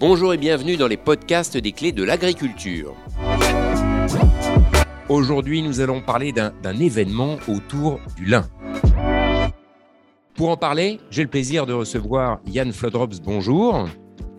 [0.00, 2.96] Bonjour et bienvenue dans les podcasts des clés de l'agriculture.
[5.08, 8.44] Aujourd'hui, nous allons parler d'un événement autour du lin.
[10.34, 13.20] Pour en parler, j'ai le plaisir de recevoir Yann Flodrops.
[13.22, 13.88] Bonjour.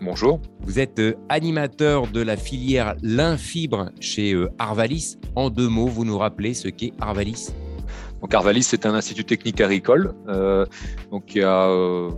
[0.02, 0.40] Bonjour.
[0.60, 5.16] Vous êtes euh, animateur de la filière lin fibre chez euh, Arvalis.
[5.36, 7.48] En deux mots, vous nous rappelez ce qu'est Arvalis?
[8.20, 10.64] Donc Arvalis, c'est un institut technique agricole euh,
[11.10, 11.68] donc qui a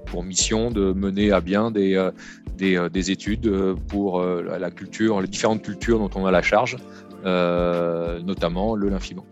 [0.07, 2.11] pour mission de mener à bien des,
[2.57, 3.51] des, études
[3.89, 6.77] pour la culture, les différentes cultures dont on a la charge,
[7.25, 9.25] notamment le fibre.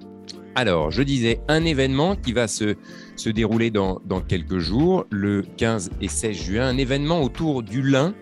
[0.56, 2.76] Alors, je disais, un événement qui va se,
[3.16, 8.14] se dérouler dans, quelques jours, le 15 et 16 juin, un événement autour du lin.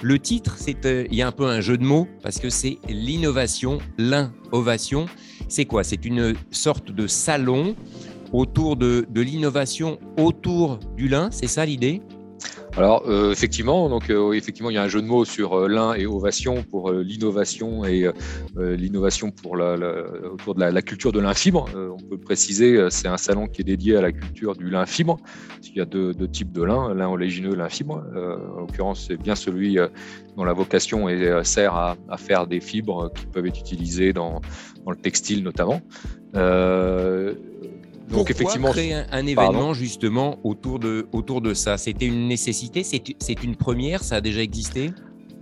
[0.00, 2.48] Le titre, c'est euh, il y a un peu un jeu de mots parce que
[2.48, 5.06] c'est l'innovation, l'in-ovation.
[5.50, 5.82] C'est quoi?
[5.82, 7.74] C'est une sorte de salon
[8.32, 12.02] autour de, l'innovation autour du lin, c'est ça l'idée?
[12.76, 15.68] Alors euh, effectivement, donc euh, effectivement, il y a un jeu de mots sur euh,
[15.68, 18.10] l'un et ovation pour l'innovation et
[18.56, 19.74] l'innovation pour la,
[20.32, 21.66] autour de la, culture de l'infibre.
[21.74, 25.18] on peut préciser, c'est un salon qui est dédié à la culture du lin fibre.
[25.64, 28.04] Il y a deux, types de lin, lin oléagineux, lin fibre.
[28.14, 29.78] en l'occurrence, c'est bien celui
[30.36, 34.40] dont la vocation est, sert à, faire des fibres qui peuvent être utilisées dans
[34.86, 35.80] le textile notamment.
[38.10, 41.78] Donc effectivement, créer un, événement justement autour de, autour de ça?
[41.78, 42.82] C'était une nécessité?
[42.84, 44.02] C'est une première?
[44.02, 44.90] Ça a déjà existé?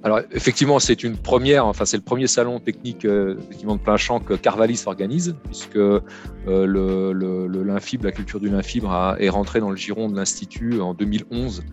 [0.04, 4.20] Alors effectivement, c'est une première, enfin c'est le premier salon technique euh, de plein champ
[4.20, 6.00] que Carvalis organise, puisque euh,
[6.46, 11.64] le, le, la culture du linfibre est rentrée dans le giron de l'institut en 2011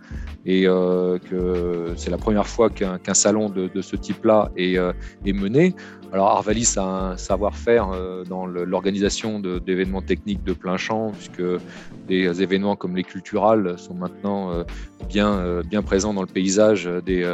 [0.44, 5.74] et euh, que c'est la première fois qu'un, salon de, ce type-là est, est mené.
[6.12, 7.90] Alors Arvalis a un savoir-faire
[8.28, 11.42] dans l'organisation d'événements techniques de plein champ, puisque
[12.06, 14.64] des événements comme les culturales sont maintenant
[15.08, 17.26] bien, bien présents dans le paysage des,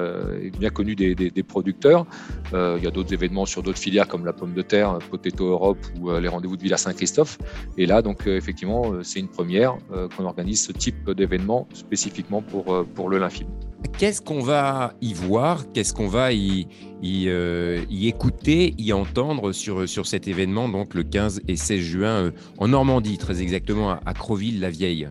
[0.58, 2.06] bien connus des, producteurs.
[2.52, 5.78] Il y a d'autres événements sur d'autres filières comme la pomme de terre, Potato Europe
[6.00, 7.38] ou les rendez-vous de Villa Saint-Christophe.
[7.78, 9.76] Et là, donc effectivement, c'est une première
[10.16, 13.50] qu'on organise ce type d'événement spécifiquement pour, pour le lymphibre.
[13.98, 15.70] Qu'est-ce qu'on va y voir?
[15.72, 16.66] Qu'est-ce qu'on va y,
[17.04, 22.06] euh, y, écouter, y entendre sur, sur cet événement, donc le 15 et 16 juin
[22.08, 25.08] euh, en Normandie, très exactement à, Creville-la-Vieille?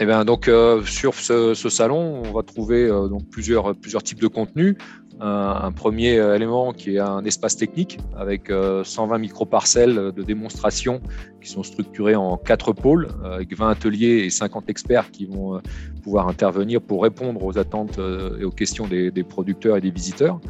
[0.00, 4.28] Eh bien, donc, euh, sur ce, salon, on va trouver donc, plusieurs, plusieurs types de
[4.28, 4.76] contenus.
[5.20, 8.50] Un, premier élément qui est un espace technique avec
[8.84, 11.00] 120 microparcelles de démonstration
[11.40, 15.60] qui sont structurés en quatre pôles, avec 20 ateliers et 50 experts qui vont
[16.02, 17.98] pouvoir intervenir pour répondre aux attentes
[18.40, 20.40] et aux questions des, producteurs et des visiteurs.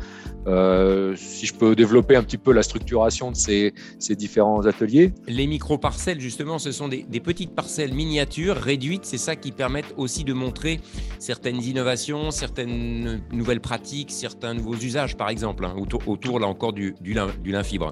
[0.49, 3.73] Euh, si je peux développer un petit peu la structuration de ces,
[4.17, 5.13] différents ateliers.
[5.27, 9.05] Les micro-parcelles, justement, ce sont des, des, petites parcelles miniatures réduites.
[9.05, 10.81] C'est ça qui permettent aussi de montrer
[11.19, 16.73] certaines innovations, certaines nouvelles pratiques, certains nouveaux usages, par exemple, hein, autour, autour, là encore,
[16.73, 17.91] du, du, lin, du lin fibre.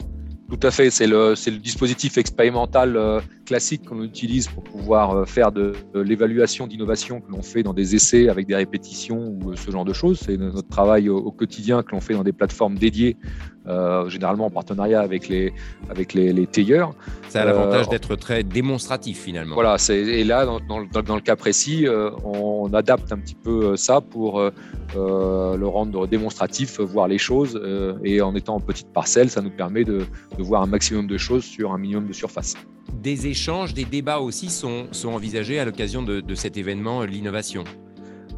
[0.48, 5.24] Tout à fait, c'est le, le, dispositif expérimental euh, classique qu'on utilise pour pouvoir euh,
[5.24, 9.56] faire de, l'évaluation d'innovation que l'on fait dans des essais avec des répétitions ou euh,
[9.56, 10.20] ce genre de choses.
[10.20, 13.16] C'est notre travail au, quotidien que l'on fait dans des plateformes dédiées,
[14.08, 15.52] généralement en partenariat avec les,
[15.90, 16.94] avec les, les tailleurs.
[17.28, 19.54] Ça a l'avantage d'être très démonstratif finalement.
[19.54, 21.86] Voilà, et là, dans, dans, dans, le cas précis,
[22.24, 27.60] on, adapte un petit peu ça pour le rendre démonstratif, voir les choses.
[28.02, 30.06] et en étant en petite parcelle, ça nous permet de
[30.38, 32.54] de voir un maximum de choses sur un minimum de surface.
[32.92, 37.64] Des échanges, des débats aussi sont, envisagés à l'occasion de, de, cet événement, euh, l'innovation.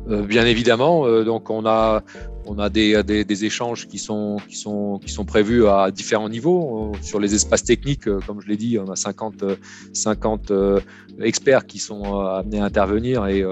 [0.08, 2.02] Euh, Bien évidemment, euh, donc on a,
[2.48, 6.92] on a des, des, échanges qui sont, qui, sont, qui sont prévus à différents niveaux.
[7.02, 9.44] Sur les espaces techniques, comme je l'ai dit, on a 50,
[9.92, 10.52] 50
[11.20, 13.44] experts qui sont amenés à intervenir et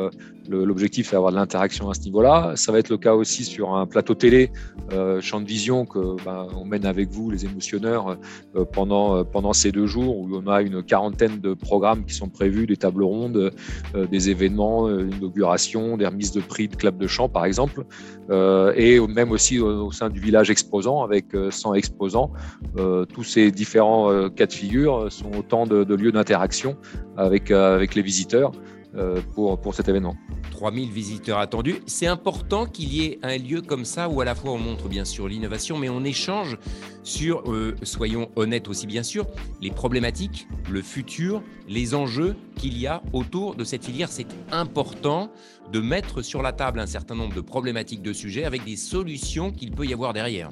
[0.48, 2.52] L'objectif, c'est d'avoir de l'interaction à ce niveau-là.
[2.56, 4.50] Ça va être le cas aussi sur un plateau télé,
[4.92, 8.16] euh, champ de vision, que ben, on mène avec vous, les émotionneurs,
[8.54, 12.14] euh, pendant, euh, pendant ces deux jours, où on a une quarantaine de programmes qui
[12.14, 13.52] sont prévus, des tables rondes,
[14.10, 17.84] des événements, une inauguration, des remises de prix de club de chant, par exemple,
[19.08, 22.32] même aussi au, sein du village exposant, avec 100 exposants.
[23.12, 26.76] tous ces différents cas de figure sont autant de, lieux d'interaction
[27.16, 28.52] avec les visiteurs.
[28.94, 30.16] Euh, pour, pour cet événement.
[30.52, 31.82] 3000 visiteurs attendus.
[31.86, 34.88] C'est important qu'il y ait un lieu comme ça où à la fois on montre
[34.88, 36.56] bien sûr l'innovation, mais on échange
[37.02, 39.26] sur, euh, soyons honnêtes aussi bien sûr,
[39.60, 44.08] les problématiques, le futur, les enjeux qu'il y a autour de cette filière.
[44.08, 45.30] C'est important
[45.72, 49.50] de mettre sur la table un certain nombre de problématiques, de sujets avec des solutions
[49.50, 50.48] qu'il peut y avoir derrière.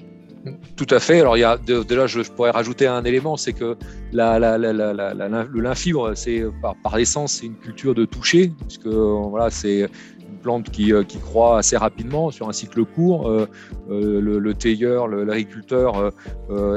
[0.77, 1.21] Tout à fait.
[1.21, 3.77] Alors, il y a, de, là, je, pourrais rajouter un élément, c'est que
[4.13, 6.45] le lin fibre, c'est
[6.83, 9.89] par, essence, c'est une culture de toucher, puisque voilà, c'est
[10.43, 13.31] plante qui, qui croît assez rapidement sur un cycle court.
[13.89, 16.13] Le, le tailleur, l'agriculteur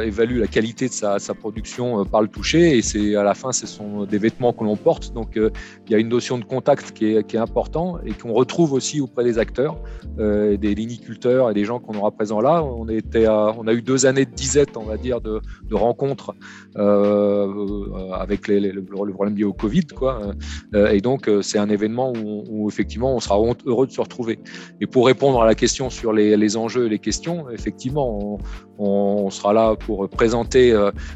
[0.01, 3.67] évalue la qualité de sa, production par le toucher et c'est à la fin, ce
[3.67, 5.13] sont des vêtements que l'on porte.
[5.13, 8.73] Donc il y a une notion de contact qui est, qui important et qu'on retrouve
[8.73, 9.77] aussi auprès des acteurs,
[10.17, 12.63] des liniculteurs et des gens qu'on aura présents là.
[12.63, 16.33] On, était on a eu deux années de disette, on va dire, de, rencontres
[16.75, 19.87] avec le, problème lié au Covid.
[19.95, 20.33] Quoi.
[20.73, 24.39] et donc, c'est un événement où, effectivement, on sera heureux de se retrouver.
[24.81, 28.39] Et pour répondre à la question sur les, les enjeux et les questions, effectivement,
[28.77, 30.73] on, sera là pour présenter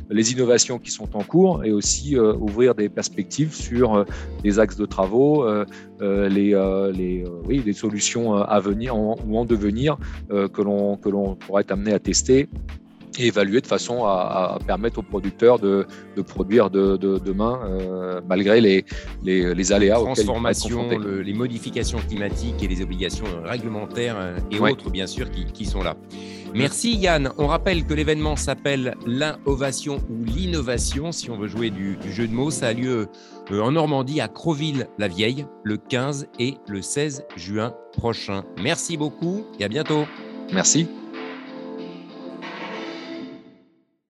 [0.10, 4.06] les innovations qui sont en cours et aussi ouvrir des perspectives sur
[4.44, 5.46] les axes de travaux,
[6.00, 9.98] les, solutions à venir ou en devenir
[10.30, 12.50] que l'on pourrait être amené à tester
[13.20, 15.86] et évaluer de façon à, permettre aux producteurs de,
[16.16, 18.86] de produire de, de, demain euh, malgré les,
[19.24, 24.90] les, les aléas transformations, le, les modifications climatiques et les obligations réglementaires euh, et autres
[24.90, 25.96] bien sûr qui, qui, sont là.
[26.54, 27.32] Merci Yann.
[27.38, 32.28] On rappelle que l'événement s'appelle l'innovation ou l'innovation si on veut jouer du, du, jeu
[32.28, 32.52] de mots.
[32.52, 33.08] Ça a lieu
[33.52, 38.44] euh, en Normandie à Creville-la-Vieille le 15 et le 16 juin prochain.
[38.62, 40.06] Merci beaucoup et à bientôt.
[40.54, 40.88] Merci.